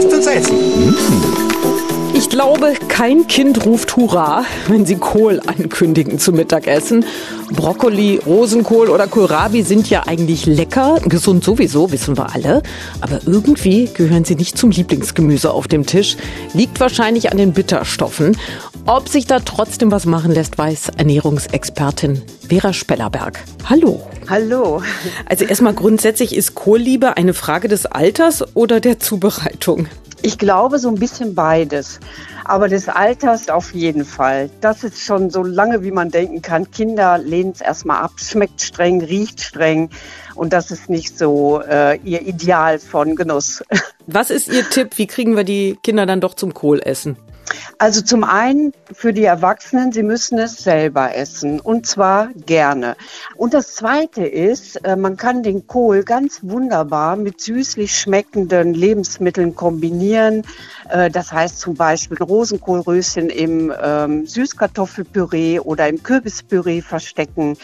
Lasst 0.00 0.14
uns 0.14 0.26
essen. 0.26 0.56
Mmh. 0.56 1.49
Glaube, 2.40 2.72
kein 2.88 3.26
Kind 3.26 3.66
ruft 3.66 3.94
Hurra, 3.96 4.46
wenn 4.66 4.86
sie 4.86 4.96
Kohl 4.96 5.42
ankündigen 5.46 6.18
zum 6.18 6.36
Mittagessen. 6.36 7.04
Brokkoli, 7.52 8.18
Rosenkohl 8.24 8.88
oder 8.88 9.08
Kohlrabi 9.08 9.60
sind 9.62 9.90
ja 9.90 10.04
eigentlich 10.06 10.46
lecker, 10.46 11.00
gesund 11.04 11.44
sowieso, 11.44 11.92
wissen 11.92 12.16
wir 12.16 12.34
alle. 12.34 12.62
Aber 13.02 13.20
irgendwie 13.26 13.90
gehören 13.92 14.24
sie 14.24 14.36
nicht 14.36 14.56
zum 14.56 14.70
Lieblingsgemüse 14.70 15.50
auf 15.50 15.68
dem 15.68 15.84
Tisch. 15.84 16.16
Liegt 16.54 16.80
wahrscheinlich 16.80 17.30
an 17.30 17.36
den 17.36 17.52
Bitterstoffen. 17.52 18.38
Ob 18.86 19.10
sich 19.10 19.26
da 19.26 19.40
trotzdem 19.40 19.90
was 19.90 20.06
machen 20.06 20.32
lässt, 20.32 20.56
weiß 20.56 20.92
Ernährungsexpertin 20.96 22.22
Vera 22.48 22.72
Spellerberg. 22.72 23.38
Hallo. 23.68 24.08
Hallo. 24.30 24.82
Also 25.26 25.44
erstmal 25.44 25.74
grundsätzlich 25.74 26.34
ist 26.34 26.54
Kohlliebe 26.54 27.18
eine 27.18 27.34
Frage 27.34 27.68
des 27.68 27.84
Alters 27.84 28.56
oder 28.56 28.80
der 28.80 28.98
Zubereitung? 28.98 29.88
Ich 30.22 30.38
glaube 30.38 30.78
so 30.78 30.88
ein 30.88 30.96
bisschen 30.96 31.34
beides. 31.34 32.00
Aber 32.44 32.68
des 32.68 32.88
Alters 32.88 33.48
auf 33.48 33.72
jeden 33.74 34.04
Fall. 34.04 34.50
Das 34.60 34.84
ist 34.84 35.00
schon 35.00 35.30
so 35.30 35.42
lange, 35.42 35.82
wie 35.82 35.92
man 35.92 36.10
denken 36.10 36.42
kann. 36.42 36.70
Kinder 36.70 37.16
lehnen 37.18 37.52
es 37.52 37.60
erstmal 37.60 38.02
ab, 38.02 38.12
schmeckt 38.16 38.60
streng, 38.60 39.02
riecht 39.02 39.40
streng. 39.40 39.90
Und 40.34 40.52
das 40.52 40.70
ist 40.70 40.90
nicht 40.90 41.16
so 41.16 41.60
äh, 41.60 41.98
ihr 41.98 42.22
Ideal 42.22 42.78
von 42.78 43.16
Genuss. 43.16 43.62
Was 44.06 44.30
ist 44.30 44.48
Ihr 44.48 44.68
Tipp? 44.68 44.98
Wie 44.98 45.06
kriegen 45.06 45.36
wir 45.36 45.44
die 45.44 45.78
Kinder 45.82 46.06
dann 46.06 46.20
doch 46.20 46.34
zum 46.34 46.52
Kohlessen? 46.52 47.16
Also 47.78 48.02
zum 48.02 48.24
einen 48.24 48.72
für 48.92 49.12
die 49.12 49.24
Erwachsenen, 49.24 49.92
sie 49.92 50.02
müssen 50.02 50.38
es 50.38 50.58
selber 50.58 51.14
essen 51.14 51.60
und 51.60 51.86
zwar 51.86 52.28
gerne. 52.46 52.96
Und 53.36 53.54
das 53.54 53.74
zweite 53.74 54.24
ist, 54.24 54.76
äh, 54.84 54.96
man 54.96 55.16
kann 55.16 55.42
den 55.42 55.66
Kohl 55.66 56.02
ganz 56.04 56.40
wunderbar 56.42 57.16
mit 57.16 57.40
süßlich 57.40 57.98
schmeckenden 57.98 58.74
Lebensmitteln 58.74 59.54
kombinieren. 59.54 60.42
Äh, 60.88 61.10
das 61.10 61.32
heißt 61.32 61.58
zum 61.58 61.74
Beispiel 61.74 62.18
Rosenkohlröschen 62.18 63.30
im 63.30 63.72
ähm, 63.82 64.26
Süßkartoffelpüree 64.26 65.60
oder 65.60 65.88
im 65.88 66.02
Kürbispüree 66.02 66.82
verstecken 66.82 67.56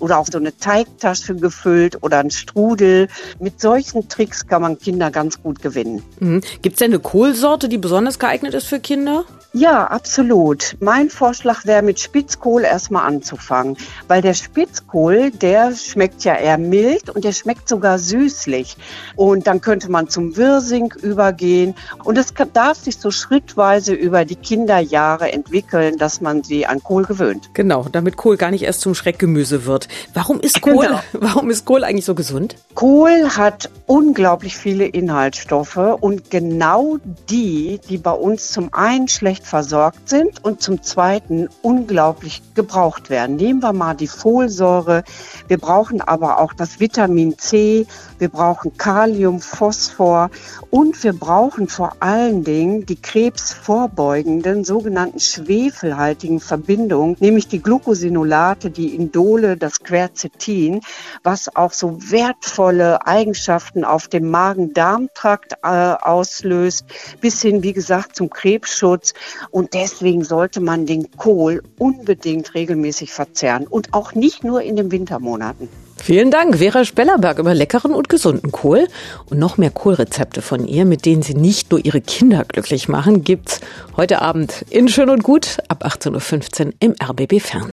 oder 0.00 0.18
auch 0.18 0.26
so 0.30 0.38
eine 0.38 0.56
Teigtasche 0.56 1.34
gefüllt 1.34 2.02
oder 2.02 2.18
ein 2.18 2.30
Strudel. 2.30 3.08
Mit 3.40 3.60
solchen 3.60 4.08
Tricks 4.08 4.46
kann 4.46 4.62
man 4.62 4.78
Kinder 4.78 5.10
ganz 5.10 5.42
gut 5.42 5.60
gewinnen. 5.62 6.02
Mhm. 6.20 6.40
Gibt 6.62 6.74
es 6.74 6.78
denn 6.78 6.92
eine 6.92 7.00
Kohlsorte, 7.00 7.68
die 7.68 7.78
besonders 7.78 8.18
geeignet 8.18 8.54
ist 8.54 8.66
für 8.66 8.80
Kinder? 8.80 9.24
Ja, 9.56 9.86
absolut. 9.86 10.76
Mein 10.80 11.08
Vorschlag 11.08 11.64
wäre, 11.64 11.80
mit 11.80 11.98
Spitzkohl 11.98 12.64
erstmal 12.64 13.06
anzufangen, 13.06 13.78
weil 14.06 14.20
der 14.20 14.34
Spitzkohl, 14.34 15.30
der 15.30 15.74
schmeckt 15.74 16.24
ja 16.24 16.34
eher 16.34 16.58
mild 16.58 17.08
und 17.08 17.24
der 17.24 17.32
schmeckt 17.32 17.66
sogar 17.66 17.98
süßlich. 17.98 18.76
Und 19.14 19.46
dann 19.46 19.62
könnte 19.62 19.90
man 19.90 20.10
zum 20.10 20.36
Wirsing 20.36 20.92
übergehen 21.00 21.74
und 22.04 22.18
es 22.18 22.34
darf 22.52 22.76
sich 22.76 22.98
so 22.98 23.10
schrittweise 23.10 23.94
über 23.94 24.26
die 24.26 24.36
Kinderjahre 24.36 25.32
entwickeln, 25.32 25.96
dass 25.96 26.20
man 26.20 26.42
sie 26.42 26.66
an 26.66 26.82
Kohl 26.82 27.04
gewöhnt. 27.04 27.48
Genau, 27.54 27.86
damit 27.90 28.18
Kohl 28.18 28.36
gar 28.36 28.50
nicht 28.50 28.64
erst 28.64 28.82
zum 28.82 28.94
Schreckgemüse 28.94 29.64
wird. 29.64 29.88
Warum 30.12 30.38
ist 30.38 30.60
Kohl, 30.60 30.86
genau. 30.86 31.00
warum 31.14 31.48
ist 31.48 31.64
Kohl 31.64 31.82
eigentlich 31.82 32.04
so 32.04 32.14
gesund? 32.14 32.56
Kohl 32.74 33.30
hat 33.30 33.70
unglaublich 33.86 34.54
viele 34.54 34.84
Inhaltsstoffe 34.84 35.78
und 35.78 36.30
genau 36.30 36.98
die, 37.30 37.80
die 37.88 37.96
bei 37.96 38.12
uns 38.12 38.52
zum 38.52 38.74
einen 38.74 39.08
schlecht 39.08 39.45
versorgt 39.46 40.08
sind 40.08 40.44
und 40.44 40.60
zum 40.60 40.82
Zweiten 40.82 41.48
unglaublich 41.62 42.42
gebraucht 42.54 43.10
werden. 43.10 43.36
Nehmen 43.36 43.62
wir 43.62 43.72
mal 43.72 43.94
die 43.94 44.08
Folsäure. 44.08 45.04
Wir 45.46 45.58
brauchen 45.58 46.00
aber 46.00 46.40
auch 46.40 46.52
das 46.52 46.80
Vitamin 46.80 47.38
C. 47.38 47.86
Wir 48.18 48.28
brauchen 48.28 48.76
Kalium, 48.76 49.40
Phosphor 49.40 50.30
und 50.70 51.02
wir 51.04 51.12
brauchen 51.12 51.68
vor 51.68 51.96
allen 52.00 52.44
Dingen 52.44 52.86
die 52.86 52.96
krebsvorbeugenden 52.96 54.64
sogenannten 54.64 55.20
schwefelhaltigen 55.20 56.40
Verbindungen, 56.40 57.16
nämlich 57.20 57.46
die 57.46 57.62
Glucosinolate, 57.62 58.70
die 58.70 58.94
Indole, 58.94 59.56
das 59.56 59.80
Quercetin, 59.80 60.80
was 61.22 61.54
auch 61.54 61.72
so 61.72 61.98
wertvolle 62.10 63.06
Eigenschaften 63.06 63.84
auf 63.84 64.08
dem 64.08 64.30
Magen-Darm-Trakt 64.30 65.58
äh, 65.62 65.66
auslöst, 65.66 66.86
bis 67.20 67.42
hin, 67.42 67.62
wie 67.62 67.74
gesagt, 67.74 68.16
zum 68.16 68.30
Krebsschutz. 68.30 69.14
Und 69.50 69.74
deswegen 69.74 70.24
sollte 70.24 70.60
man 70.60 70.86
den 70.86 71.10
Kohl 71.16 71.62
unbedingt 71.78 72.54
regelmäßig 72.54 73.12
verzehren 73.12 73.66
und 73.66 73.94
auch 73.94 74.14
nicht 74.14 74.44
nur 74.44 74.62
in 74.62 74.76
den 74.76 74.90
Wintermonaten. 74.90 75.68
Vielen 75.96 76.30
Dank, 76.30 76.58
Vera 76.58 76.84
Spellerberg, 76.84 77.38
über 77.38 77.54
leckeren 77.54 77.92
und 77.92 78.08
gesunden 78.08 78.52
Kohl. 78.52 78.86
Und 79.28 79.38
noch 79.38 79.56
mehr 79.56 79.70
Kohlrezepte 79.70 80.42
von 80.42 80.68
ihr, 80.68 80.84
mit 80.84 81.04
denen 81.04 81.22
sie 81.22 81.34
nicht 81.34 81.70
nur 81.70 81.84
ihre 81.84 82.00
Kinder 82.00 82.44
glücklich 82.44 82.88
machen, 82.88 83.24
gibt's 83.24 83.60
heute 83.96 84.22
Abend 84.22 84.64
in 84.70 84.88
Schön 84.88 85.10
und 85.10 85.22
Gut 85.22 85.58
ab 85.68 85.84
18.15 85.84 86.66
Uhr 86.66 86.72
im 86.80 86.94
RBB 87.02 87.40
Fern. 87.40 87.64